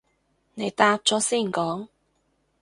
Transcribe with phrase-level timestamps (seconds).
[0.55, 1.89] 你答咗先講